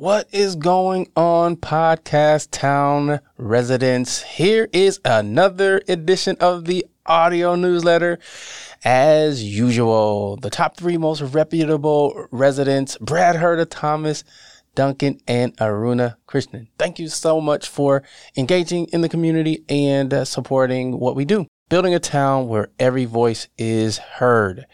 [0.00, 4.22] What is going on, Podcast Town residents?
[4.22, 8.18] Here is another edition of the audio newsletter.
[8.82, 14.24] As usual, the top three most reputable residents Brad Herda, Thomas,
[14.74, 16.68] Duncan, and Aruna Krishnan.
[16.78, 18.02] Thank you so much for
[18.38, 21.46] engaging in the community and uh, supporting what we do.
[21.68, 24.64] Building a town where every voice is heard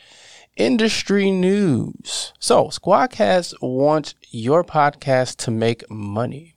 [0.56, 2.32] industry news.
[2.38, 6.54] So, Squadcast wants your podcast to make money.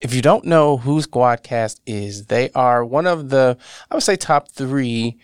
[0.00, 3.58] If you don't know who Squadcast is, they are one of the,
[3.90, 5.18] I would say, top three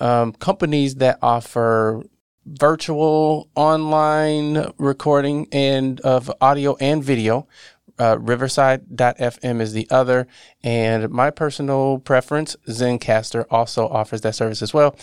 [0.00, 2.02] um, companies that offer
[2.44, 7.46] virtual online recording and of audio and video.
[7.98, 10.28] Uh, Riverside.fm is the other,
[10.62, 14.94] and my personal preference, Zencastr also offers that service as well.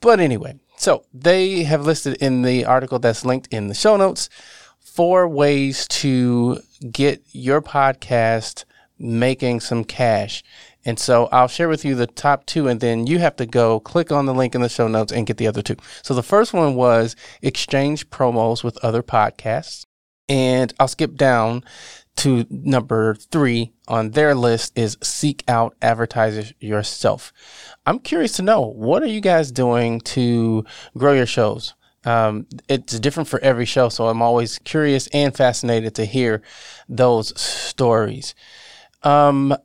[0.00, 4.30] But anyway, so they have listed in the article that's linked in the show notes
[4.78, 6.58] four ways to
[6.90, 8.64] get your podcast
[8.98, 10.42] making some cash.
[10.84, 13.80] And so I'll share with you the top two, and then you have to go
[13.80, 15.76] click on the link in the show notes and get the other two.
[16.02, 19.84] So the first one was exchange promos with other podcasts.
[20.28, 21.62] And I'll skip down
[22.20, 27.32] to number three on their list is seek out advertisers yourself.
[27.86, 30.66] I'm curious to know what are you guys doing to
[30.98, 31.72] grow your shows?
[32.04, 36.42] Um, it's different for every show, so I'm always curious and fascinated to hear
[36.90, 38.34] those stories.
[39.02, 39.56] Um,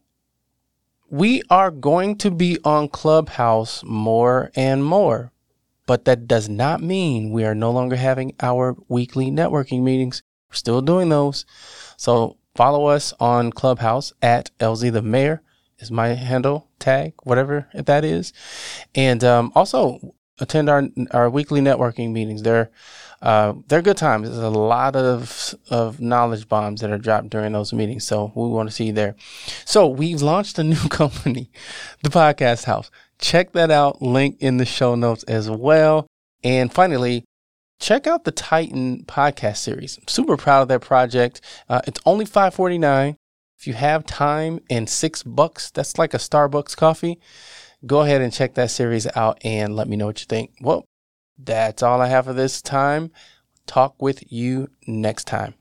[1.09, 5.33] we are going to be on Clubhouse more and more,
[5.86, 10.23] but that does not mean we are no longer having our weekly networking meetings.
[10.50, 11.45] We're still doing those.
[11.98, 15.42] So follow us on Clubhouse at LZ the Mayor
[15.80, 18.34] is my handle tag, whatever that is,
[18.95, 22.44] and um, also attend our our weekly networking meetings.
[22.44, 22.72] They're
[23.22, 24.30] uh, they're good times.
[24.30, 28.48] There's a lot of of knowledge bombs that are dropped during those meetings, so we
[28.50, 29.16] want to see you there.
[29.66, 31.50] So we've launched a new company,
[32.03, 32.89] the Podcast House.
[33.20, 34.02] Check that out.
[34.02, 36.08] Link in the show notes as well.
[36.44, 37.26] And finally,
[37.80, 39.97] check out the Titan podcast series.
[39.97, 41.41] I'm super proud of that project.
[41.69, 43.17] Uh, it's only five forty nine.
[43.58, 47.19] If you have time and six bucks, that's like a Starbucks coffee.
[47.85, 50.52] Go ahead and check that series out and let me know what you think.
[50.59, 50.85] Well,
[51.37, 53.11] that's all I have for this time.
[53.67, 55.53] Talk with you next time.